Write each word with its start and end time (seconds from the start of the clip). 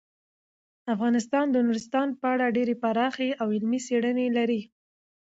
افغانستان 0.93 1.45
د 1.51 1.57
نورستان 1.65 2.07
په 2.19 2.25
اړه 2.33 2.53
ډیرې 2.57 2.75
پراخې 2.83 3.29
او 3.41 3.47
علمي 3.55 3.79
څېړنې 3.87 4.27
لري. 4.37 4.61